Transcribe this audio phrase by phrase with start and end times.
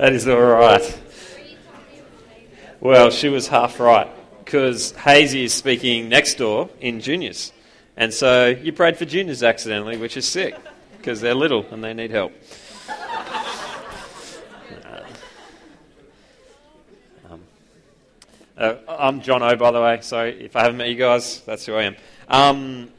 [0.00, 0.98] that is all right.
[2.80, 4.08] Well, she was half right
[4.42, 7.52] because Hazy is speaking next door in juniors.
[7.98, 10.56] And so you prayed for juniors accidentally, which is sick
[10.96, 12.32] because they're little and they need help.
[17.28, 17.40] Um,
[18.56, 19.98] uh, I'm John O, by the way.
[20.00, 21.96] So if I haven't met you guys, that's who I am.
[22.26, 22.90] Um,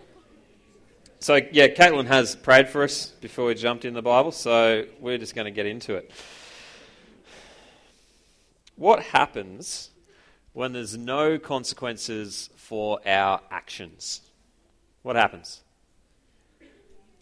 [1.19, 5.17] so, yeah, Caitlin has prayed for us before we jumped in the Bible, so we're
[5.17, 6.11] just going to get into it.
[8.81, 9.91] What happens
[10.53, 14.21] when there's no consequences for our actions?
[15.03, 15.61] What happens?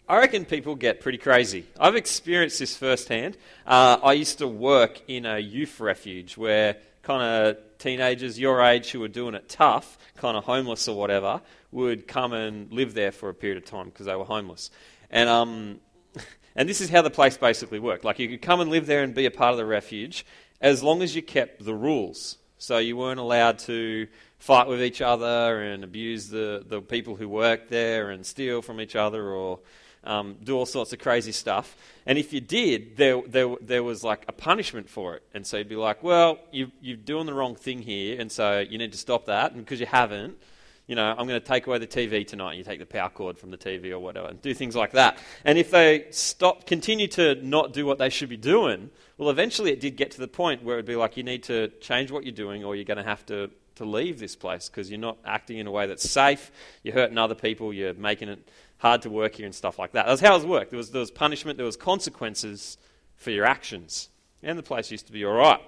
[0.08, 1.66] I reckon people get pretty crazy.
[1.78, 3.36] I've experienced this firsthand.
[3.66, 8.92] Uh, I used to work in a youth refuge where kind of teenagers your age
[8.92, 13.12] who were doing it tough, kind of homeless or whatever, would come and live there
[13.12, 14.70] for a period of time because they were homeless.
[15.10, 15.80] And, um,
[16.56, 18.02] and this is how the place basically worked.
[18.02, 20.24] Like you could come and live there and be a part of the refuge
[20.60, 22.38] as long as you kept the rules.
[22.58, 24.06] So you weren't allowed to
[24.38, 28.80] fight with each other and abuse the, the people who worked there and steal from
[28.80, 29.60] each other or
[30.04, 31.76] um, do all sorts of crazy stuff.
[32.06, 35.22] And if you did, there, there, there was like a punishment for it.
[35.34, 38.60] And so you'd be like, well, you, you're doing the wrong thing here, and so
[38.60, 39.52] you need to stop that.
[39.52, 40.38] And because you haven't,
[40.86, 42.50] you know, I'm going to take away the TV tonight.
[42.50, 44.92] And you take the power cord from the TV or whatever, and do things like
[44.92, 45.18] that.
[45.44, 49.70] And if they stop, continue to not do what they should be doing, well, eventually
[49.70, 52.24] it did get to the point where it'd be like you need to change what
[52.24, 55.18] you're doing, or you're going to have to to leave this place because you're not
[55.26, 56.50] acting in a way that's safe.
[56.82, 57.70] You're hurting other people.
[57.70, 58.48] You're making it
[58.78, 60.06] hard to work here and stuff like that.
[60.06, 60.70] That's how it worked.
[60.70, 61.58] There was, there was punishment.
[61.58, 62.78] There was consequences
[63.16, 64.08] for your actions,
[64.42, 65.60] and the place used to be all right.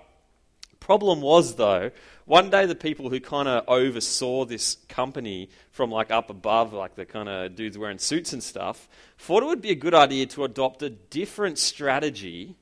[0.80, 1.90] Problem was, though,
[2.24, 6.94] one day the people who kind of oversaw this company from like up above, like
[6.94, 10.24] the kind of dudes wearing suits and stuff, thought it would be a good idea
[10.24, 12.56] to adopt a different strategy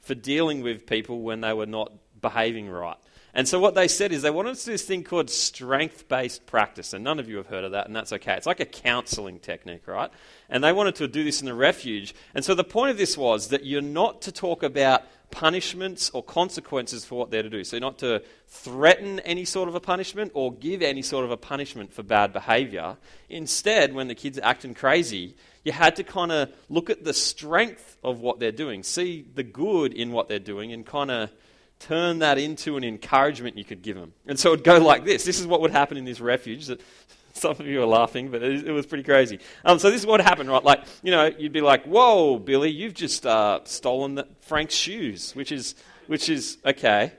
[0.00, 2.96] for dealing with people when they were not behaving right.
[3.32, 6.46] And so what they said is they wanted to do this thing called strength based
[6.46, 6.92] practice.
[6.92, 8.34] And none of you have heard of that, and that's okay.
[8.34, 10.10] It's like a counseling technique, right?
[10.48, 12.14] And they wanted to do this in the refuge.
[12.34, 16.24] And so the point of this was that you're not to talk about punishments or
[16.24, 17.62] consequences for what they're to do.
[17.62, 21.36] So not to threaten any sort of a punishment or give any sort of a
[21.36, 22.96] punishment for bad behavior.
[23.28, 27.12] Instead, when the kids are acting crazy, you had to kind of look at the
[27.12, 31.30] strength of what they're doing, see the good in what they're doing, and kind of
[31.78, 34.12] turn that into an encouragement you could give them.
[34.26, 35.24] And so it would go like this.
[35.24, 36.66] This is what would happen in this refuge.
[36.66, 36.80] That
[37.32, 39.38] some of you are laughing, but it, was pretty crazy.
[39.64, 40.62] Um, so this is what happened, right?
[40.62, 45.52] Like, you know, you'd be like, "Whoa, Billy, you've just uh, stolen Frank's shoes," which
[45.52, 45.74] is,
[46.06, 47.12] which is okay.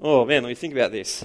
[0.00, 1.24] Oh man, let me think about this.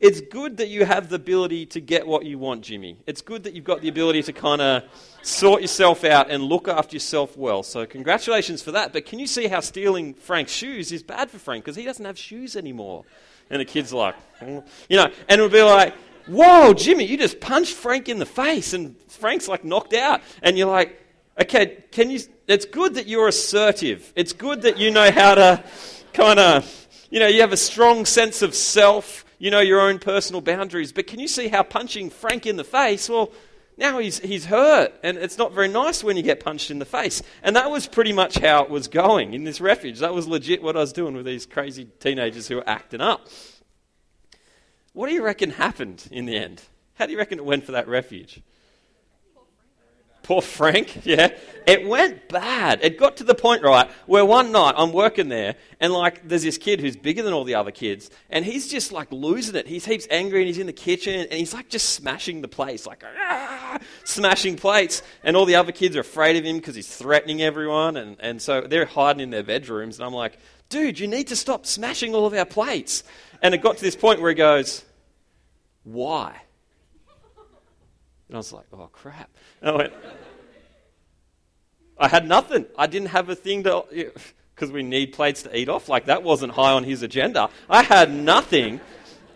[0.00, 2.98] It's good that you have the ability to get what you want, Jimmy.
[3.06, 4.84] It's good that you've got the ability to kind of
[5.22, 7.64] sort yourself out and look after yourself well.
[7.64, 8.92] So, congratulations for that.
[8.92, 12.04] But can you see how stealing Frank's shoes is bad for Frank because he doesn't
[12.04, 13.06] have shoes anymore?
[13.50, 15.94] And the kid's like, you know, and it would be like,
[16.28, 20.20] whoa, Jimmy, you just punched Frank in the face, and Frank's like knocked out.
[20.42, 21.04] And you're like,
[21.40, 22.20] okay, can you?
[22.46, 24.12] It's good that you're assertive.
[24.14, 25.64] It's good that you know how to
[26.12, 29.98] kind of, you know, you have a strong sense of self you know your own
[29.98, 30.92] personal boundaries.
[30.92, 33.32] But can you see how punching Frank in the face, well,
[33.76, 36.84] now he's, he's hurt, and it's not very nice when you get punched in the
[36.84, 37.22] face.
[37.44, 40.00] And that was pretty much how it was going in this refuge.
[40.00, 43.28] That was legit what I was doing with these crazy teenagers who were acting up.
[44.92, 46.62] What do you reckon happened in the end?
[46.94, 48.40] How do you reckon it went for that refuge?
[50.28, 51.28] Poor Frank, yeah.
[51.66, 52.80] It went bad.
[52.82, 56.42] It got to the point, right, where one night I'm working there and like there's
[56.42, 59.66] this kid who's bigger than all the other kids and he's just like losing it.
[59.66, 62.86] He's heaps angry and he's in the kitchen and he's like just smashing the place,
[62.86, 65.00] like ah, smashing plates.
[65.24, 67.96] And all the other kids are afraid of him because he's threatening everyone.
[67.96, 69.98] And, and so they're hiding in their bedrooms.
[69.98, 73.02] And I'm like, dude, you need to stop smashing all of our plates.
[73.40, 74.84] And it got to this point where he goes,
[75.84, 76.42] why?
[78.28, 79.30] And I was like, oh, crap.
[79.60, 79.92] And I went,
[81.98, 82.66] I had nothing.
[82.76, 84.12] I didn't have a thing to,
[84.54, 85.88] because we need plates to eat off.
[85.88, 87.48] Like, that wasn't high on his agenda.
[87.68, 88.80] I had nothing.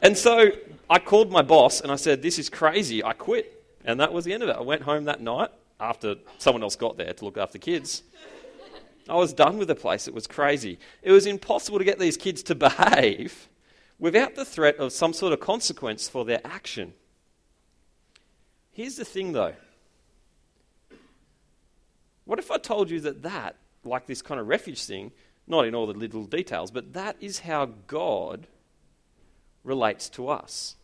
[0.03, 0.51] And so
[0.91, 3.03] I called my boss and I said, this is crazy.
[3.03, 3.65] I quit.
[3.85, 4.57] And that was the end of it.
[4.57, 5.51] I went home that night
[5.81, 8.03] after someone else got there to look after kids.
[9.09, 10.07] I was done with the place.
[10.07, 10.79] It was crazy.
[11.03, 13.49] It was impossible to get these kids to behave
[13.99, 16.93] without the threat of some sort of consequence for their action.
[18.73, 19.55] Here's the thing, though.
[22.25, 25.13] What if I told you that that, like this kind of refuge thing,
[25.47, 28.47] not in all the little details, but that is how God
[29.65, 30.77] relates to us?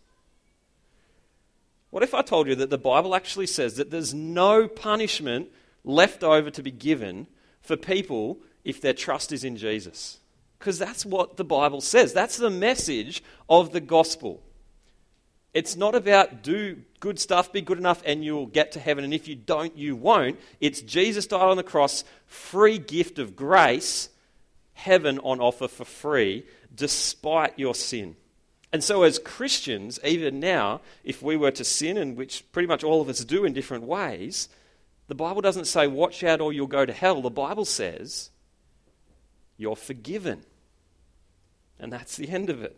[1.91, 5.49] What if I told you that the Bible actually says that there's no punishment
[5.85, 7.27] left over to be given
[7.63, 10.19] for people if their trust is in Jesus?
[10.59, 12.13] Because that's what the Bible says.
[12.13, 14.43] That's the message of the gospel.
[15.55, 19.15] It's not about do good stuff, be good enough, and you'll get to heaven, and
[19.15, 20.39] if you don't, you won't.
[20.61, 24.11] It's Jesus died on the cross, free gift of grace,
[24.75, 28.17] heaven on offer for free, despite your sin.
[28.73, 32.85] And so, as Christians, even now, if we were to sin, and which pretty much
[32.85, 34.49] all of us do in different ways,
[35.09, 37.23] the Bible doesn't say, watch out or you'll go to hell.
[37.23, 38.31] The Bible says,
[39.57, 40.43] you're forgiven.
[41.81, 42.77] And that's the end of it.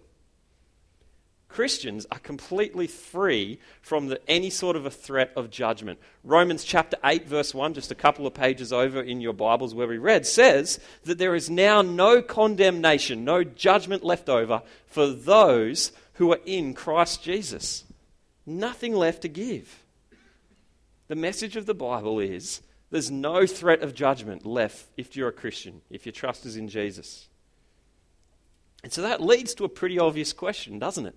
[1.50, 5.98] Christians are completely free from the, any sort of a threat of judgment.
[6.22, 9.88] Romans chapter 8, verse 1, just a couple of pages over in your Bibles where
[9.88, 15.90] we read, says that there is now no condemnation, no judgment left over for those
[16.14, 17.84] who are in Christ Jesus.
[18.46, 19.82] Nothing left to give.
[21.08, 25.32] The message of the Bible is there's no threat of judgment left if you're a
[25.32, 27.28] Christian, if your trust is in Jesus.
[28.84, 31.16] And so that leads to a pretty obvious question, doesn't it?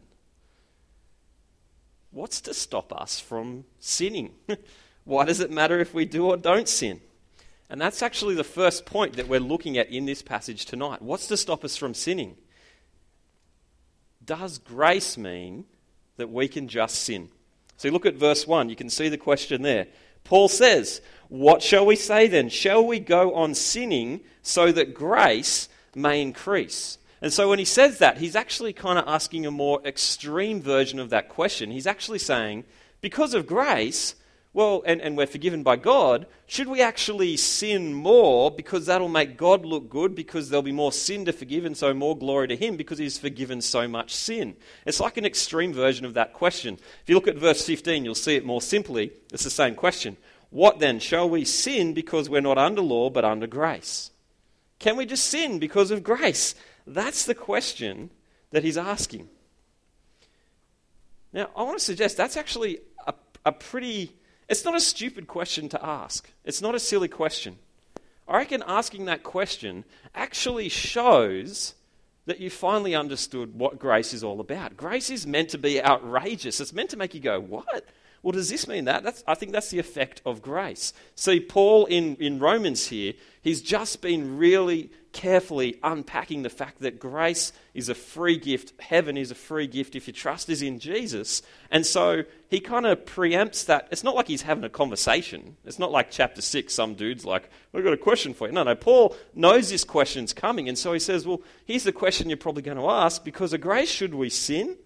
[2.13, 4.33] What's to stop us from sinning?
[5.03, 7.01] Why does it matter if we do or don't sin?
[7.69, 11.01] And that's actually the first point that we're looking at in this passage tonight.
[11.01, 12.37] What's to stop us from sinning?
[14.23, 15.65] Does grace mean
[16.17, 17.29] that we can just sin?
[17.77, 18.69] So look at verse 1.
[18.69, 19.87] You can see the question there.
[20.23, 22.47] Paul says, What shall we say then?
[22.49, 26.99] Shall we go on sinning so that grace may increase?
[27.23, 30.99] And so when he says that, he's actually kind of asking a more extreme version
[30.99, 31.71] of that question.
[31.71, 32.65] He's actually saying,
[32.99, 34.15] because of grace,
[34.51, 39.37] well, and, and we're forgiven by God, should we actually sin more because that'll make
[39.37, 42.57] God look good because there'll be more sin to forgive and so more glory to
[42.57, 44.57] Him because He's forgiven so much sin?
[44.85, 46.73] It's like an extreme version of that question.
[46.73, 49.13] If you look at verse 15, you'll see it more simply.
[49.31, 50.17] It's the same question.
[50.49, 50.99] What then?
[50.99, 54.11] Shall we sin because we're not under law but under grace?
[54.79, 56.53] Can we just sin because of grace?
[56.85, 58.09] That's the question
[58.51, 59.29] that He's asking.
[61.31, 63.13] Now, I want to suggest that's actually a,
[63.45, 64.13] a pretty
[64.49, 67.57] it's not a stupid question to ask, it's not a silly question.
[68.27, 69.83] I reckon asking that question
[70.15, 71.73] actually shows
[72.25, 74.77] that you finally understood what grace is all about.
[74.77, 76.61] Grace is meant to be outrageous.
[76.61, 77.85] It's meant to make you go, What?
[78.21, 79.03] Well, does this mean that?
[79.03, 80.93] That's, I think that's the effect of grace.
[81.15, 86.99] See, Paul in, in Romans here, he's just been really carefully unpacking the fact that
[86.99, 90.79] grace is a free gift, heaven is a free gift if your trust is in
[90.79, 91.41] Jesus.
[91.71, 93.87] And so he kind of preempts that.
[93.91, 95.55] It's not like he's having a conversation.
[95.63, 98.53] It's not like chapter 6, some dude's like, I've got a question for you.
[98.53, 100.67] No, no, Paul knows this question's coming.
[100.67, 103.61] And so he says, Well, here's the question you're probably going to ask because of
[103.61, 104.77] grace, should we sin?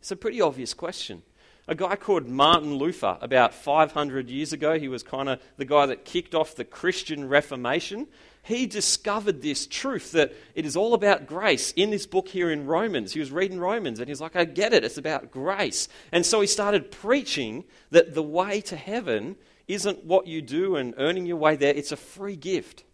[0.00, 1.22] It's a pretty obvious question
[1.68, 4.78] a guy called Martin Luther about 500 years ago.
[4.78, 8.08] He was kind of the guy that kicked off the Christian Reformation.
[8.42, 12.66] He discovered this truth that it is all about grace in this book here in
[12.66, 13.12] Romans.
[13.12, 15.88] He was reading Romans and he's like, I get it, it's about grace.
[16.10, 19.36] And so he started preaching that the way to heaven
[19.66, 22.84] isn't what you do and earning your way there, it's a free gift.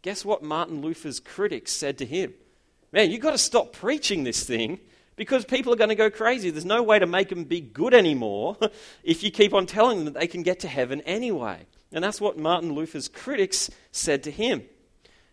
[0.00, 2.32] Guess what Martin Luther's critics said to him?
[2.92, 4.80] Man, you've got to stop preaching this thing
[5.16, 6.50] because people are going to go crazy.
[6.50, 8.56] There's no way to make them be good anymore
[9.04, 11.66] if you keep on telling them that they can get to heaven anyway.
[11.92, 14.64] And that's what Martin Luther's critics said to him.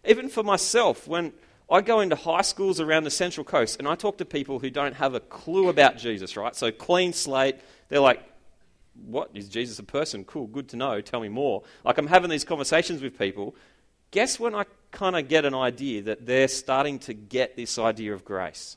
[0.05, 1.33] Even for myself, when
[1.69, 4.69] I go into high schools around the Central Coast and I talk to people who
[4.69, 6.55] don't have a clue about Jesus, right?
[6.55, 7.55] So clean slate,
[7.89, 8.21] they're like,
[9.05, 9.31] what?
[9.33, 10.25] Is Jesus a person?
[10.25, 11.01] Cool, good to know.
[11.01, 11.63] Tell me more.
[11.83, 13.55] Like I'm having these conversations with people.
[14.11, 18.13] Guess when I kind of get an idea that they're starting to get this idea
[18.13, 18.75] of grace?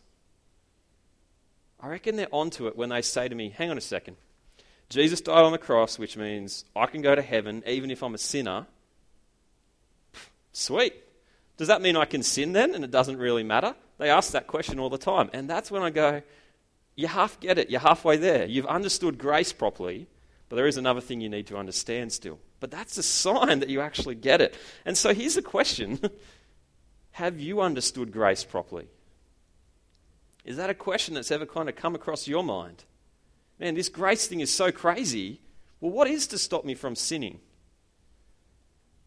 [1.84, 4.16] I reckon they're onto it when they say to me, hang on a second.
[4.88, 8.14] Jesus died on the cross, which means I can go to heaven even if I'm
[8.14, 8.64] a sinner.
[10.54, 10.94] Sweet.
[11.58, 13.74] Does that mean I can sin then and it doesn't really matter?
[13.98, 15.28] They ask that question all the time.
[15.34, 16.22] And that's when I go,
[16.96, 17.68] you half get it.
[17.68, 18.46] You're halfway there.
[18.46, 20.06] You've understood grace properly,
[20.48, 22.38] but there is another thing you need to understand still.
[22.60, 24.54] But that's a sign that you actually get it.
[24.86, 26.00] And so here's the question
[27.10, 28.88] Have you understood grace properly?
[30.44, 32.84] Is that a question that's ever kind of come across your mind?
[33.58, 35.40] Man, this grace thing is so crazy.
[35.80, 37.40] Well, what is to stop me from sinning?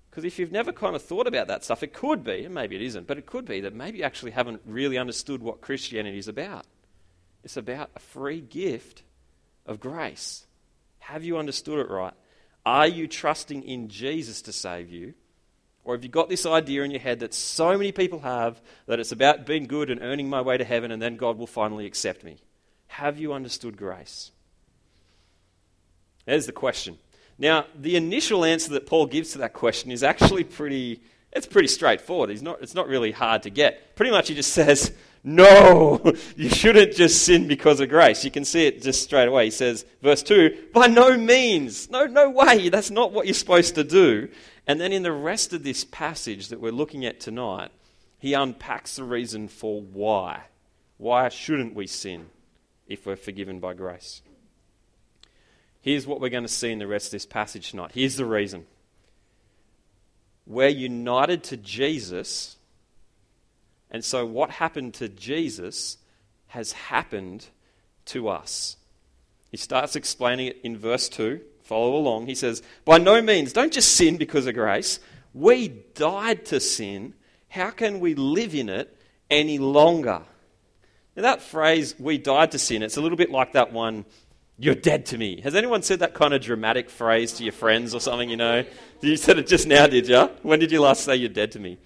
[0.10, 2.76] Because if you've never kind of thought about that stuff, it could be, and maybe
[2.76, 6.18] it isn't, but it could be that maybe you actually haven't really understood what Christianity
[6.18, 6.66] is about.
[7.44, 9.04] It's about a free gift
[9.66, 10.48] of grace.
[11.00, 12.16] Have you understood it right?
[12.66, 15.14] Are you trusting in Jesus to save you?
[15.88, 19.00] Or have you got this idea in your head that so many people have that
[19.00, 21.86] it's about being good and earning my way to heaven and then God will finally
[21.86, 22.40] accept me?
[22.88, 24.32] Have you understood grace?
[26.26, 26.98] There's the question.
[27.40, 31.00] Now, the initial answer that Paul gives to that question is actually pretty
[31.32, 32.32] It's pretty straightforward.
[32.32, 33.96] He's not, it's not really hard to get.
[33.96, 34.92] Pretty much he just says,
[35.24, 36.02] no,
[36.36, 38.26] you shouldn't just sin because of grace.
[38.26, 39.46] You can see it just straight away.
[39.46, 41.90] He says, verse 2, by no means.
[41.90, 42.68] No, no way.
[42.68, 44.28] That's not what you're supposed to do.
[44.68, 47.72] And then in the rest of this passage that we're looking at tonight,
[48.20, 50.44] he unpacks the reason for why.
[50.98, 52.28] Why shouldn't we sin
[52.88, 54.22] if we're forgiven by grace?
[55.82, 57.92] Here's what we're going to see in the rest of this passage tonight.
[57.94, 58.66] Here's the reason.
[60.46, 62.58] We're united to Jesus
[63.90, 65.98] and so, what happened to Jesus
[66.48, 67.48] has happened
[68.06, 68.78] to us.
[69.50, 71.42] He starts explaining it in verse 2.
[71.68, 72.28] Follow along.
[72.28, 75.02] He says, By no means, don't just sin because of grace.
[75.34, 77.14] We died to sin.
[77.50, 78.98] How can we live in it
[79.30, 80.22] any longer?
[81.18, 84.06] Now, that phrase, we died to sin, it's a little bit like that one,
[84.58, 85.42] you're dead to me.
[85.42, 88.64] Has anyone said that kind of dramatic phrase to your friends or something, you know?
[89.02, 90.30] You said it just now, did you?
[90.44, 91.80] When did you last say you're dead to me?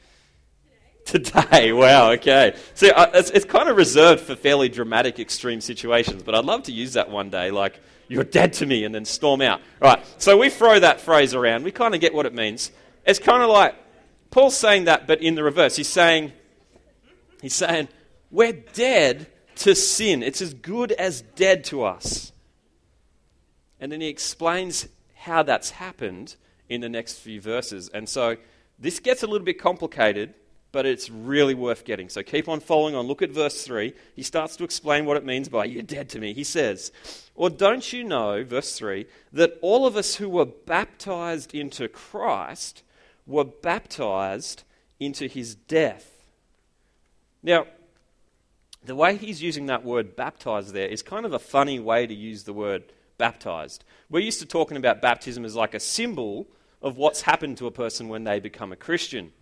[1.05, 2.55] Today, wow, okay.
[2.75, 6.93] See, it's kind of reserved for fairly dramatic, extreme situations, but I'd love to use
[6.93, 9.61] that one day, like, you're dead to me, and then storm out.
[9.79, 11.63] Right, so we throw that phrase around.
[11.63, 12.71] We kind of get what it means.
[13.05, 13.75] It's kind of like
[14.29, 15.75] Paul's saying that, but in the reverse.
[15.75, 16.31] He's saying,
[17.41, 17.89] he's saying,
[18.29, 19.27] we're dead
[19.57, 20.23] to sin.
[20.23, 22.31] It's as good as dead to us.
[23.79, 26.35] And then he explains how that's happened
[26.69, 27.89] in the next few verses.
[27.93, 28.37] And so
[28.79, 30.33] this gets a little bit complicated
[30.71, 32.07] but it's really worth getting.
[32.09, 33.05] So keep on following on.
[33.05, 33.93] Look at verse 3.
[34.15, 36.33] He starts to explain what it means by, You're dead to me.
[36.33, 36.91] He says,
[37.35, 42.83] Or don't you know, verse 3, that all of us who were baptized into Christ
[43.25, 44.63] were baptized
[44.99, 46.25] into his death?
[47.43, 47.65] Now,
[48.83, 52.13] the way he's using that word baptized there is kind of a funny way to
[52.13, 52.83] use the word
[53.17, 53.83] baptized.
[54.09, 56.47] We're used to talking about baptism as like a symbol
[56.81, 59.33] of what's happened to a person when they become a Christian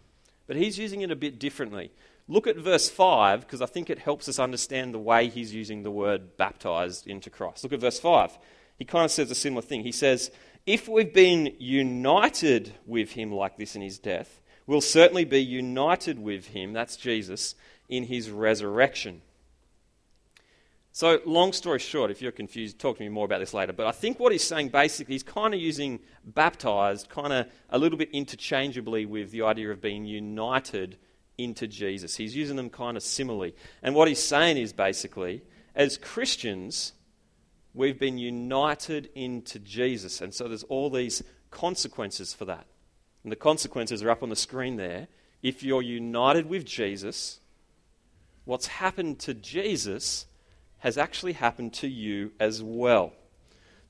[0.50, 1.92] but he's using it a bit differently.
[2.28, 5.84] Look at verse 5, because I think it helps us understand the way he's using
[5.84, 7.64] the word baptized into Christ.
[7.64, 8.36] Look at verse 5.
[8.80, 9.84] He kind of says a similar thing.
[9.84, 10.32] He says,
[10.66, 16.18] If we've been united with him like this in his death, we'll certainly be united
[16.18, 17.54] with him, that's Jesus,
[17.88, 19.22] in his resurrection.
[20.92, 23.74] So, long story short, if you're confused, talk to me more about this later.
[23.74, 27.78] But I think what he's saying basically, he's kind of using baptized kind of a
[27.78, 30.98] little bit interchangeably with the idea of being united
[31.38, 32.16] into Jesus.
[32.16, 33.56] He's using them kind of similarly.
[33.82, 35.44] And what he's saying is basically,
[35.76, 36.94] as Christians,
[37.74, 40.22] we've been united into Jesus.
[40.22, 42.66] And so there's all these consequences for that.
[43.24, 45.08] And the consequences are up on the screen there.
[45.42, 47.40] If you're united with Jesus,
[48.46, 50.26] what's happened to Jesus
[50.80, 53.14] has actually happened to you as well.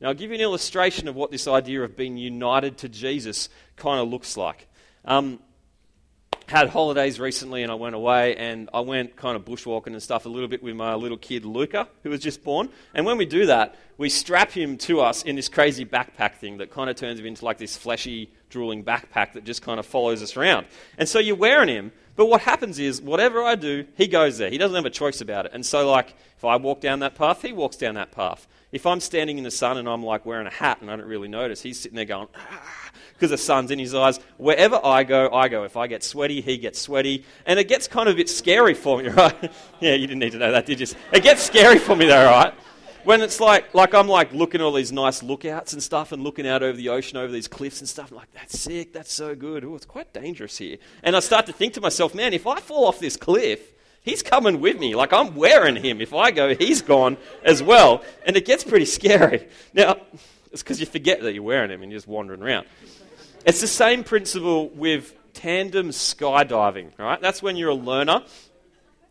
[0.02, 3.50] Now, I'll give you an illustration of what this idea of being united to Jesus
[3.76, 4.68] kind of looks like.
[5.04, 5.40] Um,
[6.50, 10.26] had holidays recently and I went away and I went kind of bushwalking and stuff
[10.26, 12.70] a little bit with my little kid Luca, who was just born.
[12.94, 16.58] And when we do that, we strap him to us in this crazy backpack thing
[16.58, 19.86] that kind of turns him into like this fleshy, drooling backpack that just kind of
[19.86, 20.66] follows us around.
[20.98, 24.50] And so you're wearing him, but what happens is, whatever I do, he goes there.
[24.50, 25.54] He doesn't have a choice about it.
[25.54, 28.46] And so, like, if I walk down that path, he walks down that path.
[28.74, 31.08] If I'm standing in the sun and I'm like wearing a hat and I don't
[31.08, 32.28] really notice, he's sitting there going,
[33.14, 34.20] because ah, the sun's in his eyes.
[34.36, 35.64] Wherever I go, I go.
[35.64, 37.24] If I get sweaty, he gets sweaty.
[37.46, 39.54] And it gets kind of a bit scary for me, right?
[39.80, 40.88] yeah, you didn't need to know that, did you?
[41.14, 42.54] It gets scary for me, though, right?
[43.04, 46.24] When it's like, like I'm like looking at all these nice lookouts and stuff and
[46.24, 48.12] looking out over the ocean, over these cliffs and stuff.
[48.12, 49.64] I'm like, that's sick, that's so good.
[49.64, 50.78] Oh, it's quite dangerous here.
[51.04, 54.22] And I start to think to myself, man, if I fall off this cliff, he's
[54.22, 54.96] coming with me.
[54.96, 56.02] Like I'm wearing him.
[56.02, 58.04] If I go, he's gone as well.
[58.26, 59.48] And it gets pretty scary.
[59.74, 59.98] Now,
[60.52, 62.68] it's because you forget that you're wearing him and you're just wandering around.
[63.46, 67.22] It's the same principle with tandem skydiving, right?
[67.22, 68.24] That's when you're a learner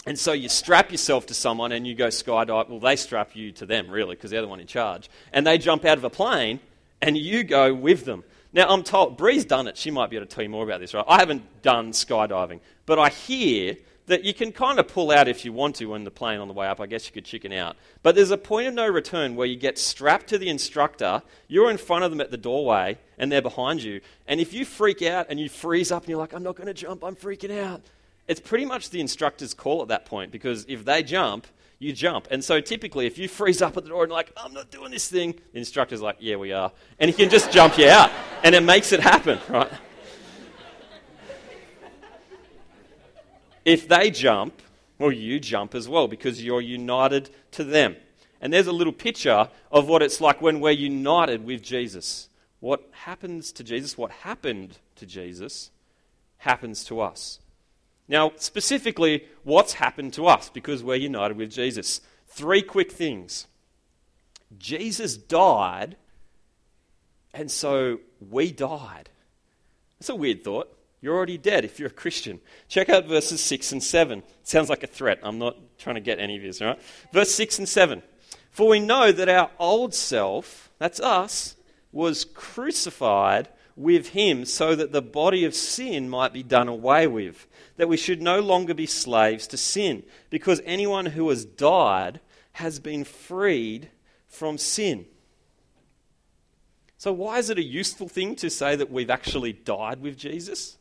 [0.09, 2.71] and so you strap yourself to someone and you go skydive.
[2.71, 5.11] Well, they strap you to them, really, because they're the one in charge.
[5.35, 6.61] And they jump out of a plane
[7.03, 8.25] and you go with them.
[8.55, 9.77] Now, I'm told, Bree's done it.
[9.77, 11.05] She might be able to tell you more about this, right?
[11.07, 12.61] I haven't done skydiving.
[12.87, 16.05] But I hear that you can kind of pull out if you want to in
[16.05, 16.81] the plane on the way up.
[16.81, 17.77] I guess you could chicken out.
[18.03, 21.71] But there's a point of no return where you get strapped to the instructor, you're
[21.71, 24.01] in front of them at the doorway, and they're behind you.
[24.27, 26.69] And if you freak out and you freeze up and you're like, I'm not going
[26.69, 27.83] to jump, I'm freaking out,
[28.29, 31.47] it's pretty much the instructor's call at that point because if they jump,
[31.79, 32.29] you jump.
[32.31, 34.91] And so typically, if you freeze up at the door and like, I'm not doing
[34.91, 36.71] this thing, the instructor's like, yeah, we are.
[36.99, 38.11] And he can just jump you out.
[38.45, 39.71] And it makes it happen, right?
[43.65, 44.61] if they jump,
[44.99, 47.97] well, you jump as well because you're united to them.
[48.41, 52.29] And there's a little picture of what it's like when we're united with Jesus.
[52.61, 55.71] What happens to Jesus, what happened to Jesus,
[56.39, 57.41] happens to us.
[58.09, 62.01] Now, specifically, what's happened to us because we're united with Jesus?
[62.27, 63.47] Three quick things.
[64.57, 65.97] Jesus died,
[67.35, 68.01] and so
[68.31, 69.11] we died.
[69.99, 70.75] That's a weird thought.
[71.01, 72.41] You're already dead if you're a Christian.
[72.67, 74.19] Check out verses 6 and 7.
[74.19, 75.21] It sounds like a threat.
[75.23, 76.83] I'm not trying to get any of this, all right?
[77.13, 78.03] Verse 6 and 7.
[78.51, 81.57] For we know that our old self, that's us,
[81.93, 83.49] was crucified
[83.79, 87.97] with him so that the body of sin might be done away with, that we
[87.97, 92.21] should no longer be slaves to sin, because anyone who has died
[92.53, 93.89] has been freed
[94.27, 95.07] from sin.
[96.97, 100.77] So, why is it a useful thing to say that we've actually died with Jesus?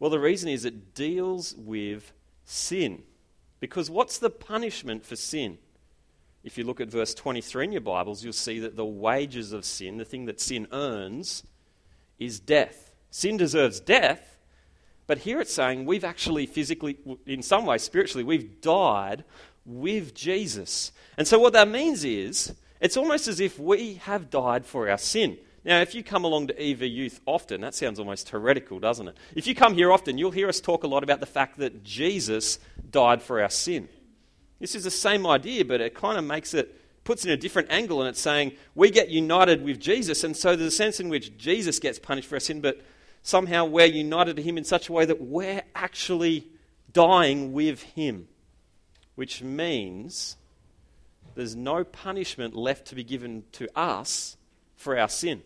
[0.00, 2.12] Well, the reason is it deals with
[2.44, 3.04] sin.
[3.60, 5.58] Because what's the punishment for sin?
[6.42, 9.64] If you look at verse 23 in your Bibles, you'll see that the wages of
[9.64, 11.44] sin, the thing that sin earns,
[12.24, 12.94] is death.
[13.10, 14.38] Sin deserves death,
[15.06, 19.24] but here it's saying we've actually physically, in some way, spiritually, we've died
[19.64, 20.92] with Jesus.
[21.18, 24.98] And so what that means is it's almost as if we have died for our
[24.98, 25.38] sin.
[25.64, 29.16] Now, if you come along to EV Youth often, that sounds almost heretical, doesn't it?
[29.36, 31.84] If you come here often, you'll hear us talk a lot about the fact that
[31.84, 32.58] Jesus
[32.90, 33.88] died for our sin.
[34.58, 37.70] This is the same idea, but it kind of makes it, puts in a different
[37.70, 41.08] angle, and it's saying we get united with Jesus, and so there's a sense in
[41.08, 42.80] which Jesus gets punished for our sin, but
[43.22, 46.48] somehow we're united to Him in such a way that we're actually
[46.92, 48.28] dying with Him
[49.14, 50.36] which means
[51.34, 54.36] there's no punishment left to be given to us
[54.76, 55.42] for our sin.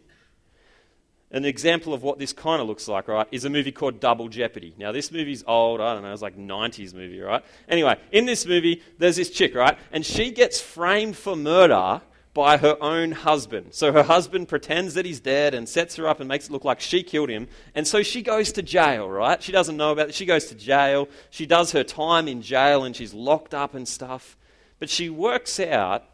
[1.32, 4.28] An example of what this kind of looks like, right, is a movie called Double
[4.28, 4.74] Jeopardy.
[4.78, 7.44] Now, this movie's old, I don't know, it's like 90s movie, right?
[7.68, 12.00] Anyway, in this movie, there's this chick, right, and she gets framed for murder
[12.36, 13.72] by her own husband.
[13.72, 16.66] So her husband pretends that he's dead and sets her up and makes it look
[16.66, 17.48] like she killed him.
[17.74, 19.42] And so she goes to jail, right?
[19.42, 20.14] She doesn't know about it.
[20.14, 21.08] She goes to jail.
[21.30, 24.36] She does her time in jail and she's locked up and stuff.
[24.78, 26.04] But she works out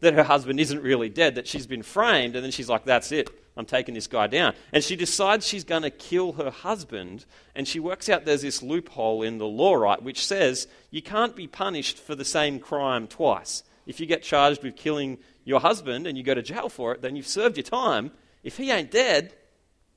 [0.00, 3.12] that her husband isn't really dead, that she's been framed, and then she's like, that's
[3.12, 3.30] it.
[3.58, 4.54] I'm taking this guy down.
[4.72, 8.62] And she decides she's going to kill her husband, and she works out there's this
[8.62, 13.08] loophole in the law, right, which says you can't be punished for the same crime
[13.08, 13.64] twice.
[13.84, 17.02] If you get charged with killing your husband and you go to jail for it,
[17.02, 18.12] then you've served your time.
[18.44, 19.34] If he ain't dead,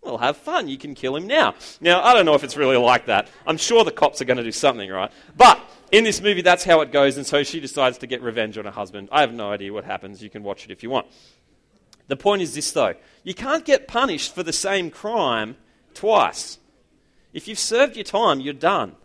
[0.02, 0.68] well, have fun.
[0.68, 1.54] You can kill him now.
[1.80, 3.30] Now, I don't know if it's really like that.
[3.46, 5.12] I'm sure the cops are going to do something, right?
[5.38, 8.58] But in this movie, that's how it goes, and so she decides to get revenge
[8.58, 9.10] on her husband.
[9.12, 10.24] I have no idea what happens.
[10.24, 11.06] You can watch it if you want.
[12.12, 15.56] The point is this, though you can't get punished for the same crime
[15.94, 16.58] twice.
[17.32, 18.98] If you've served your time, you're done.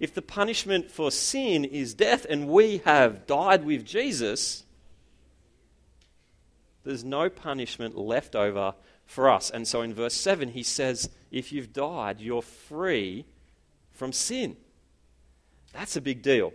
[0.00, 4.64] If the punishment for sin is death and we have died with Jesus,
[6.84, 9.50] there's no punishment left over for us.
[9.50, 13.26] And so in verse 7, he says, If you've died, you're free
[13.90, 14.56] from sin.
[15.74, 16.54] That's a big deal.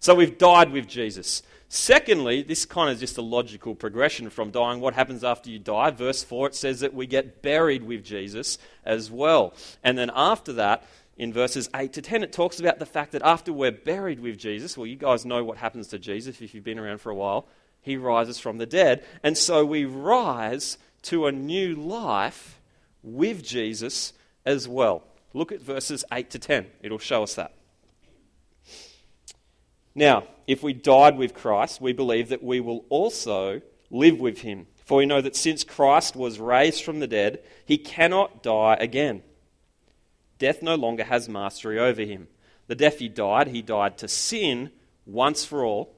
[0.00, 1.42] So we've died with Jesus.
[1.68, 4.80] Secondly, this kind of just a logical progression from dying.
[4.80, 5.90] What happens after you die?
[5.90, 9.52] Verse 4, it says that we get buried with Jesus as well.
[9.84, 10.84] And then after that,
[11.16, 14.38] in verses 8 to 10, it talks about the fact that after we're buried with
[14.38, 17.14] Jesus, well, you guys know what happens to Jesus if you've been around for a
[17.14, 17.46] while
[17.88, 19.04] he rises from the dead.
[19.22, 22.60] And so we rise to a new life
[23.02, 24.12] with Jesus
[24.44, 25.02] as well.
[25.32, 27.57] Look at verses 8 to 10, it'll show us that.
[29.94, 34.66] Now, if we died with Christ, we believe that we will also live with him.
[34.84, 39.22] For we know that since Christ was raised from the dead, he cannot die again.
[40.38, 42.28] Death no longer has mastery over him.
[42.68, 44.70] The death he died, he died to sin
[45.04, 45.94] once for all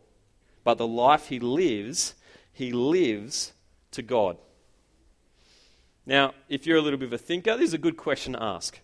[0.65, 2.15] but the life he lives,
[2.53, 3.53] he lives
[3.93, 4.37] to God.
[6.07, 8.43] Now, if you're a little bit of a thinker, this is a good question to
[8.43, 8.81] ask.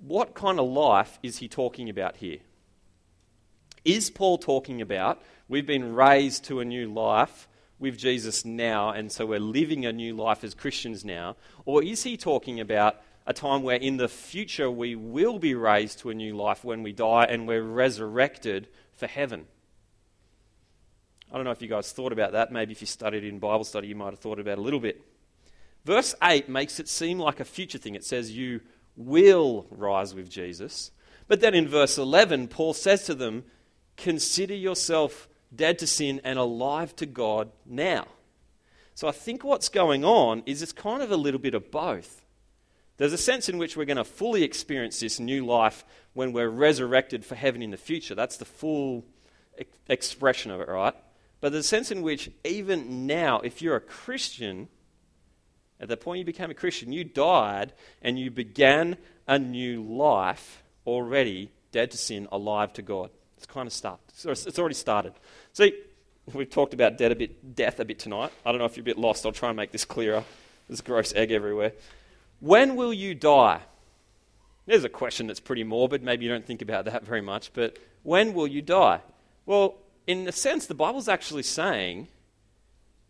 [0.00, 2.38] What kind of life is he talking about here?
[3.84, 9.10] Is Paul talking about we've been raised to a new life with Jesus now, and
[9.10, 11.36] so we're living a new life as Christians now?
[11.64, 15.98] Or is he talking about a time where in the future we will be raised
[16.00, 19.46] to a new life when we die and we're resurrected for heaven?
[21.32, 22.52] I don't know if you guys thought about that.
[22.52, 24.80] Maybe if you studied in Bible study, you might have thought about it a little
[24.80, 25.02] bit.
[25.84, 27.96] Verse 8 makes it seem like a future thing.
[27.96, 28.60] It says, You
[28.96, 30.92] will rise with Jesus.
[31.26, 33.44] But then in verse 11, Paul says to them,
[33.96, 38.06] Consider yourself dead to sin and alive to God now.
[38.94, 42.24] So I think what's going on is it's kind of a little bit of both.
[42.98, 46.48] There's a sense in which we're going to fully experience this new life when we're
[46.48, 48.14] resurrected for heaven in the future.
[48.14, 49.04] That's the full
[49.88, 50.94] expression of it, right?
[51.42, 54.68] but the sense in which even now, if you're a Christian,
[55.80, 60.62] at the point you became a Christian, you died and you began a new life
[60.86, 63.10] already dead to sin, alive to God.
[63.42, 64.04] It's kind of started.
[64.24, 65.14] It's already started.
[65.52, 65.74] See,
[66.32, 68.30] we've talked about death a bit, death a bit tonight.
[68.46, 69.26] I don't know if you're a bit lost.
[69.26, 70.22] I'll try and make this clearer.
[70.68, 71.72] There's a gross egg everywhere.
[72.38, 73.62] When will you die?
[74.66, 76.04] There's a question that's pretty morbid.
[76.04, 77.52] Maybe you don't think about that very much.
[77.52, 79.00] But when will you die?
[79.44, 79.74] Well,
[80.06, 82.06] in a sense, the Bible's actually saying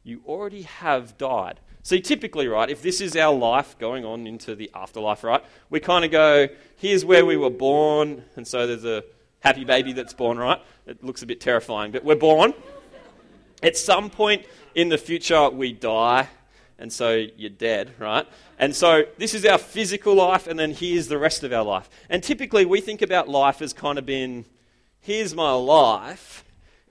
[0.02, 1.60] you already have died.
[1.82, 5.78] See, typically, right, if this is our life going on into the afterlife, right, we
[5.78, 9.04] kind of go, here's where we were born, and so there's a
[9.42, 10.60] happy baby that's born, right?
[10.86, 12.54] It looks a bit terrifying, but we're born.
[13.62, 16.28] At some point in the future, we die,
[16.78, 18.26] and so you're dead, right?
[18.58, 21.90] And so this is our physical life, and then here's the rest of our life.
[22.08, 24.44] And typically, we think about life as kind of being
[25.00, 26.44] here's my life,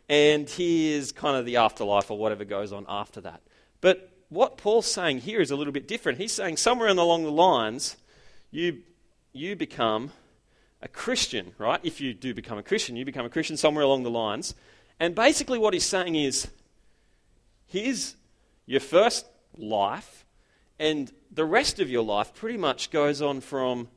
[0.07, 3.41] and here's kind of the afterlife or whatever goes on after that.
[3.79, 6.17] But what Paul's saying here is a little bit different.
[6.17, 7.97] He's saying somewhere along the lines,
[8.51, 8.79] you,
[9.33, 10.11] you become
[10.81, 11.79] a Christian, right?
[11.83, 14.55] If you do become a Christian, you become a Christian somewhere along the lines.
[14.99, 16.47] And basically, what he's saying is
[17.67, 18.15] here's
[18.65, 19.25] your first
[19.57, 20.25] life,
[20.79, 23.87] and the rest of your life pretty much goes on from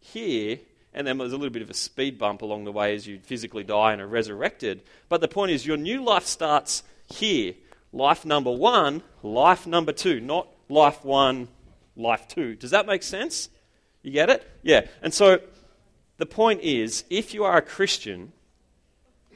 [0.00, 0.58] here,
[0.94, 3.18] and then there's a little bit of a speed bump along the way as you
[3.18, 4.82] physically die and are resurrected.
[5.08, 7.54] But the point is, your new life starts here
[7.92, 11.48] life number one, life number two, not life one,
[11.96, 12.54] life two.
[12.54, 13.48] Does that make sense?
[14.02, 14.48] You get it?
[14.62, 14.86] Yeah.
[15.02, 15.40] And so
[16.18, 18.32] the point is if you are a Christian,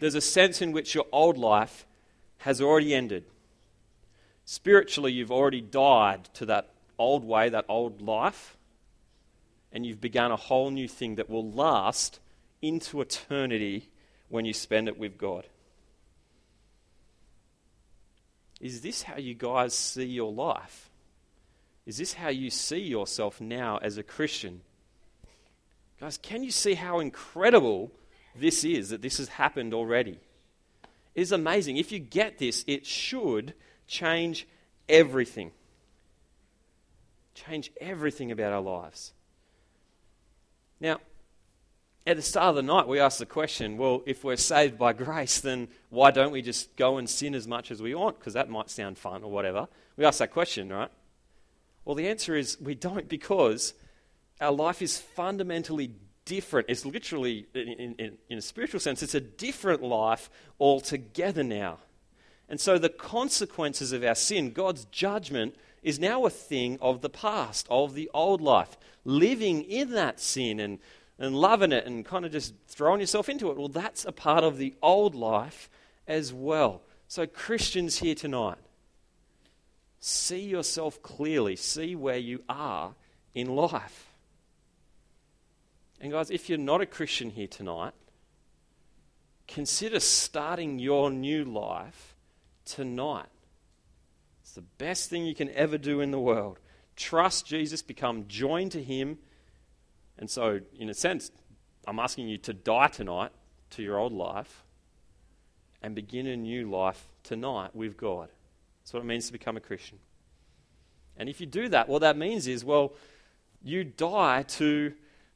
[0.00, 1.86] there's a sense in which your old life
[2.38, 3.24] has already ended.
[4.44, 8.56] Spiritually, you've already died to that old way, that old life,
[9.72, 12.18] and you've begun a whole new thing that will last
[12.60, 13.88] into eternity
[14.28, 15.46] when you spend it with God.
[18.60, 20.90] Is this how you guys see your life?
[21.86, 24.60] Is this how you see yourself now as a Christian?
[26.02, 27.92] Guys, can you see how incredible
[28.34, 30.18] this is that this has happened already?
[31.14, 31.76] It is amazing.
[31.76, 33.54] If you get this, it should
[33.86, 34.48] change
[34.88, 35.52] everything.
[37.36, 39.12] Change everything about our lives.
[40.80, 40.98] Now,
[42.04, 44.92] at the start of the night, we asked the question well, if we're saved by
[44.94, 48.18] grace, then why don't we just go and sin as much as we want?
[48.18, 49.68] Because that might sound fun or whatever.
[49.96, 50.90] We asked that question, right?
[51.84, 53.74] Well, the answer is we don't because
[54.42, 55.92] our life is fundamentally
[56.24, 56.68] different.
[56.68, 60.28] It's literally, in, in, in a spiritual sense, it's a different life
[60.60, 61.78] altogether now.
[62.48, 67.08] And so the consequences of our sin, God's judgment, is now a thing of the
[67.08, 68.76] past, of the old life.
[69.04, 70.78] Living in that sin and
[71.18, 73.56] and loving it and kind of just throwing yourself into it.
[73.56, 75.70] Well, that's a part of the old life
[76.06, 76.82] as well.
[77.06, 78.58] So, Christians here tonight,
[80.00, 82.94] see yourself clearly, see where you are
[83.34, 84.11] in life.
[86.02, 87.94] And, guys, if you're not a Christian here tonight,
[89.48, 92.14] consider starting your new life
[92.66, 93.28] tonight.
[94.42, 96.58] It's the best thing you can ever do in the world.
[96.96, 99.16] Trust Jesus, become joined to Him
[100.22, 101.30] and so, in a sense,
[101.84, 103.32] I'm asking you to die tonight
[103.70, 104.64] to your old life
[105.82, 108.28] and begin a new life tonight with God.
[108.80, 109.98] That's what it means to become a Christian.
[111.16, 112.92] And if you do that, what that means is, well,
[113.64, 114.92] you die to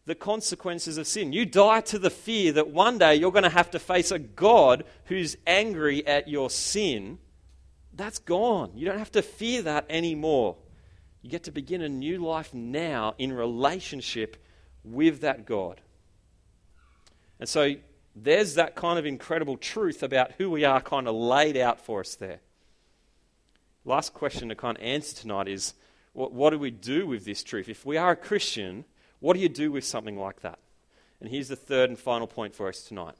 [0.06, 1.32] the consequences of sin.
[1.32, 4.18] You die to the fear that one day you're going to have to face a
[4.18, 7.18] God who's angry at your sin.
[7.92, 8.70] That's gone.
[8.76, 10.56] You don't have to fear that anymore.
[11.22, 14.36] You get to begin a new life now in relationship
[14.84, 15.80] with that God.
[17.40, 17.74] And so
[18.14, 22.00] there's that kind of incredible truth about who we are kind of laid out for
[22.00, 22.38] us there.
[23.84, 25.74] Last question to kind of answer tonight is
[26.12, 27.68] what, what do we do with this truth?
[27.68, 28.84] If we are a Christian,
[29.26, 30.60] what do you do with something like that?
[31.20, 33.16] And here's the third and final point for us tonight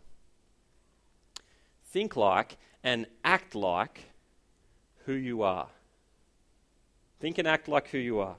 [1.87, 4.05] think like and act like
[5.05, 5.66] who you are.
[7.19, 8.37] Think and act like who you are.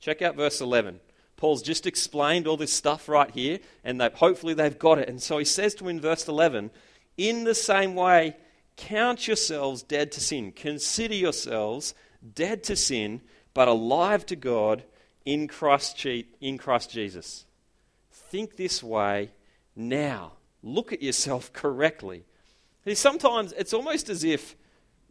[0.00, 1.00] Check out verse 11.
[1.36, 5.10] Paul's just explained all this stuff right here, and they, hopefully they've got it.
[5.10, 6.70] And so he says to him in verse 11,
[7.18, 8.34] In the same way,
[8.78, 10.52] count yourselves dead to sin.
[10.52, 11.92] Consider yourselves
[12.34, 13.20] dead to sin,
[13.52, 14.84] but alive to God
[15.28, 16.06] in Christ,
[16.40, 17.44] in Christ Jesus.
[18.10, 19.30] Think this way
[19.76, 20.32] now.
[20.62, 22.24] Look at yourself correctly.
[22.86, 24.56] See, sometimes it's almost as if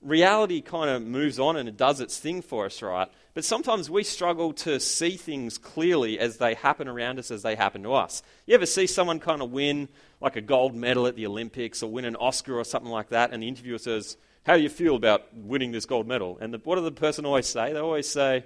[0.02, 3.08] reality kind of moves on and it does its thing for us, right?
[3.36, 7.54] But sometimes we struggle to see things clearly as they happen around us, as they
[7.56, 8.24] happen to us.
[8.48, 9.88] You ever see someone kind of win
[10.20, 13.32] like a gold medal at the Olympics or win an Oscar or something like that,
[13.32, 16.40] and the interviewer says, How do you feel about winning this gold medal?
[16.42, 17.74] And the, what does the person always say?
[17.74, 18.46] They always say,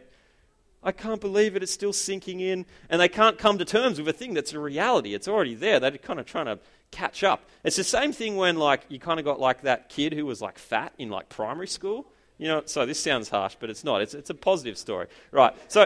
[0.83, 1.63] I can't believe it.
[1.63, 2.65] It's still sinking in.
[2.89, 5.13] And they can't come to terms with a thing that's a reality.
[5.13, 5.79] It's already there.
[5.79, 7.43] They're kind of trying to catch up.
[7.63, 10.41] It's the same thing when, like, you kind of got like that kid who was
[10.41, 12.05] like fat in like primary school.
[12.37, 14.01] You know, so this sounds harsh, but it's not.
[14.01, 15.07] It's, it's a positive story.
[15.31, 15.55] Right.
[15.67, 15.85] So,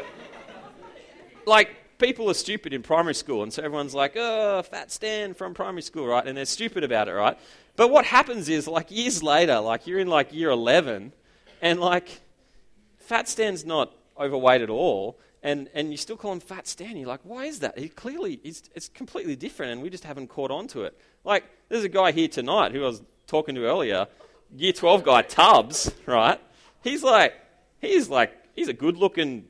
[1.46, 5.54] like, people are stupid in primary school, and so everyone's like, oh, fat Stan from
[5.54, 6.26] primary school, right?
[6.26, 7.38] And they're stupid about it, right?
[7.76, 11.12] But what happens is, like, years later, like, you're in like year 11,
[11.62, 12.22] and like,
[13.00, 16.98] fat Stan's not overweight at all, and, and you still call him Fat Stan.
[16.98, 17.78] You're like, why is that?
[17.78, 21.00] He clearly, he's, it's completely different, and we just haven't caught on to it.
[21.24, 24.08] Like, there's a guy here tonight who I was talking to earlier,
[24.56, 26.40] year 12 guy, Tubbs, right?
[26.84, 27.34] He's like,
[27.80, 29.46] he's like, he's a good looking,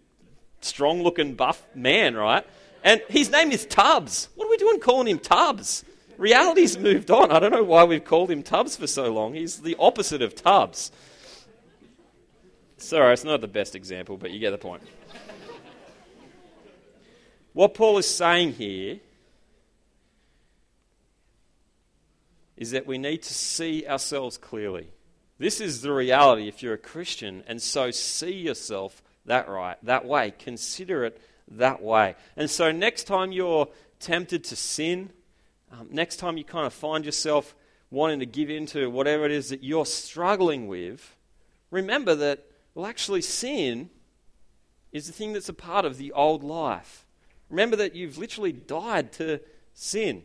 [0.62, 2.46] strong looking, buff man, right?
[2.84, 4.30] And his name is Tubbs.
[4.36, 5.84] What are we doing calling him Tubbs?
[6.18, 7.32] Reality's moved on.
[7.32, 9.34] I don't know why we've called him Tubbs for so long.
[9.34, 10.92] He's the opposite of Tubbs.
[12.86, 14.84] Sorry, it's not the best example, but you get the point.
[17.54, 19.00] what Paul is saying here
[22.56, 24.90] is that we need to see ourselves clearly.
[25.40, 30.06] This is the reality if you're a Christian, and so see yourself that right, that
[30.06, 30.32] way.
[30.38, 31.20] Consider it
[31.54, 32.14] that way.
[32.38, 33.68] And so next time you're
[34.00, 35.10] tempted to sin,
[35.72, 37.56] um, next time you kind of find yourself
[37.90, 41.16] wanting to give in to whatever it is that you're struggling with,
[41.72, 42.46] remember that
[42.76, 43.90] well, actually, sin
[44.92, 47.06] is the thing that's a part of the old life.
[47.50, 49.40] Remember that you've literally died to
[49.74, 50.24] sin,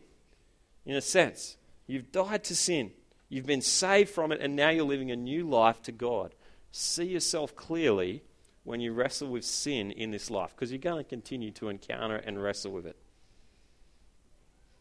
[0.85, 1.57] in a sense.
[1.87, 2.91] You've died to sin.
[3.29, 6.35] You've been saved from it, and now you're living a new life to God.
[6.71, 8.23] See yourself clearly
[8.63, 12.17] when you wrestle with sin in this life, because you're going to continue to encounter
[12.17, 12.97] and wrestle with it.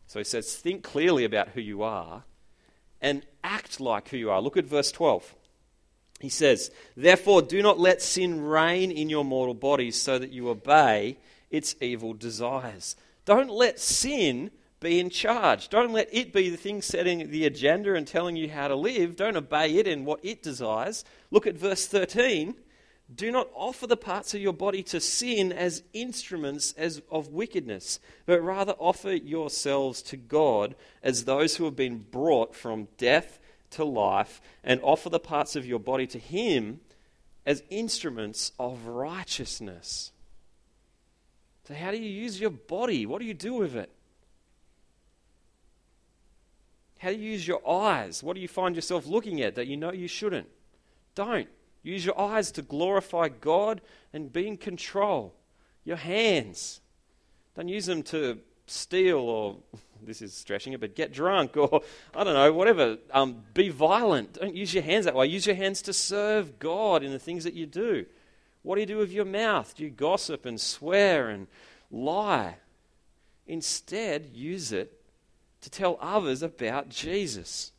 [0.07, 2.25] So he says, think clearly about who you are
[3.01, 4.43] and act like who you are.
[4.43, 5.37] Look at verse 12.
[6.21, 10.51] He says, Therefore, do not let sin reign in your mortal bodies so that you
[10.51, 11.17] obey
[11.51, 12.95] its evil desires.
[13.25, 15.69] Don't let sin be in charge.
[15.69, 19.17] Don't let it be the thing setting the agenda and telling you how to live.
[19.17, 21.05] Don't obey it in what it desires.
[21.31, 22.55] Look at verse 13.
[23.13, 27.99] Do not offer the parts of your body to sin as instruments as of wickedness,
[28.25, 33.85] but rather offer yourselves to God as those who have been brought from death to
[33.85, 36.81] life and offer the parts of your body to Him
[37.47, 40.13] as instruments of righteousness.
[41.67, 43.07] So, how do you use your body?
[43.07, 43.91] What do you do with it?
[46.99, 48.23] How do you use your eyes?
[48.23, 50.49] What do you find yourself looking at that you know you shouldn't?
[51.15, 51.49] Don't.
[51.83, 53.81] Use your eyes to glorify God
[54.13, 55.35] and be in control.
[55.85, 56.83] Your hands.
[57.57, 59.57] Don't use them to steal or
[60.03, 61.83] this is stretching it, but get drunk or
[62.15, 62.99] I don't know, whatever.
[63.13, 64.35] Um, be violent.
[64.35, 65.27] Don't use your hands that way.
[65.27, 68.07] Use your hands to serve God in the things that you do.
[68.63, 69.75] What do you do with your mouth?
[69.77, 71.47] Do you gossip and swear and
[71.91, 72.57] lie?
[73.47, 75.01] Instead, use it
[75.63, 77.73] to tell others about Jesus.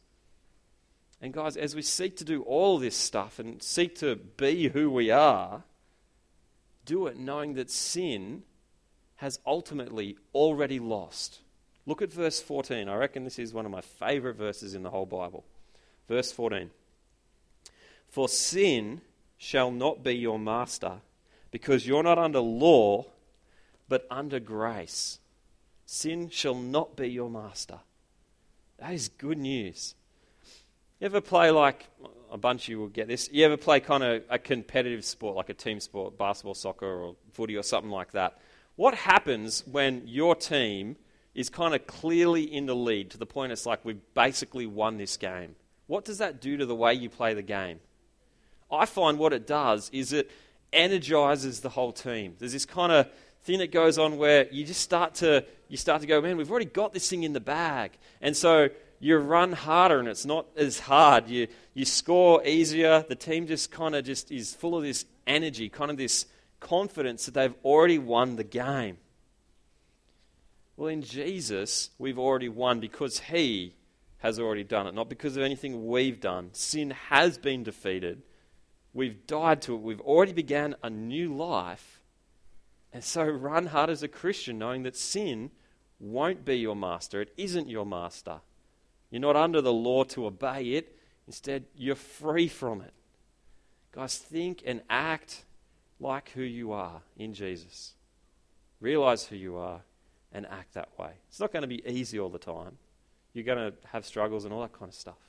[1.21, 4.89] And guys, as we seek to do all this stuff and seek to be who
[4.89, 5.63] we are,
[6.85, 8.43] do it knowing that sin
[9.17, 11.41] has ultimately already lost.
[11.91, 12.87] Look at verse 14.
[12.87, 15.43] I reckon this is one of my favorite verses in the whole Bible.
[16.07, 16.69] Verse 14
[18.07, 19.01] For sin
[19.37, 21.01] shall not be your master,
[21.51, 23.07] because you're not under law,
[23.89, 25.19] but under grace.
[25.85, 27.79] Sin shall not be your master.
[28.77, 29.95] That is good news.
[31.01, 31.87] You ever play like
[32.31, 33.29] a bunch of you will get this?
[33.33, 37.15] You ever play kind of a competitive sport, like a team sport, basketball, soccer, or
[37.33, 38.39] footy, or something like that?
[38.77, 40.95] What happens when your team
[41.33, 44.97] is kind of clearly in the lead to the point it's like we've basically won
[44.97, 45.55] this game.
[45.87, 47.79] What does that do to the way you play the game?
[48.71, 50.31] I find what it does is it
[50.71, 52.35] energizes the whole team.
[52.39, 53.09] There's this kind of
[53.43, 56.51] thing that goes on where you just start to you start to go, man, we've
[56.51, 57.91] already got this thing in the bag.
[58.21, 61.27] And so you run harder and it's not as hard.
[61.27, 63.03] You you score easier.
[63.07, 66.25] The team just kind of just is full of this energy, kind of this
[66.59, 68.97] confidence that they've already won the game.
[70.81, 73.75] Well, in Jesus, we've already won because He
[74.17, 76.49] has already done it, not because of anything we've done.
[76.53, 78.23] Sin has been defeated.
[78.91, 79.81] We've died to it.
[79.81, 82.01] We've already began a new life.
[82.91, 85.51] And so run hard as a Christian, knowing that sin
[85.99, 87.21] won't be your master.
[87.21, 88.41] It isn't your master.
[89.11, 90.97] You're not under the law to obey it.
[91.27, 92.93] Instead, you're free from it.
[93.91, 95.45] Guys, think and act
[95.99, 97.93] like who you are in Jesus.
[98.79, 99.81] Realize who you are
[100.31, 101.11] and act that way.
[101.29, 102.77] It's not going to be easy all the time.
[103.33, 105.19] You're going to have struggles and all that kind of stuff.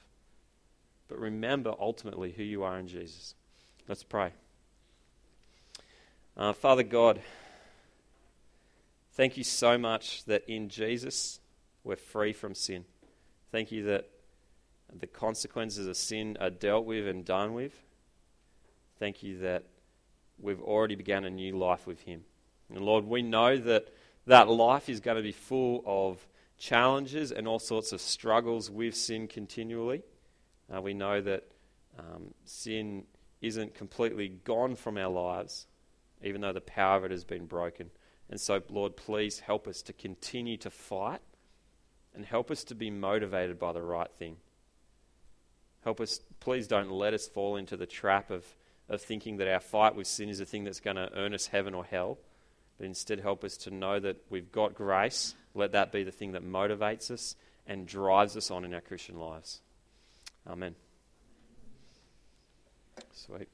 [1.09, 3.35] But remember ultimately who you are in Jesus.
[3.89, 4.33] Let's pray.
[6.37, 7.21] Uh, Father God,
[9.13, 11.41] thank you so much that in Jesus
[11.85, 12.85] we're free from sin.
[13.51, 14.09] Thank you that
[14.99, 17.83] the consequences of sin are dealt with and done with.
[18.99, 19.65] Thank you that
[20.39, 22.25] we've already begun a new life with Him.
[22.71, 23.89] And Lord, we know that
[24.27, 26.27] that life is going to be full of
[26.59, 30.03] challenges and all sorts of struggles with sin continually.
[30.73, 31.45] Uh, we know that
[31.99, 33.05] um, sin
[33.41, 35.67] isn't completely gone from our lives,
[36.23, 37.91] even though the power of it has been broken.
[38.31, 41.21] And so, Lord, please help us to continue to fight
[42.15, 44.37] and help us to be motivated by the right thing.
[45.85, 48.47] Help us, please don't let us fall into the trap of,
[48.89, 51.49] of thinking that our fight with sin is a thing that's going to earn us
[51.49, 52.19] heaven or hell,
[52.83, 55.37] but instead help us to know that we've got grace.
[55.55, 59.21] Let that be the thing that motivates us and drives us on in our Christian
[59.21, 59.61] lives.
[60.49, 60.75] Amen.
[63.13, 63.49] Sweet.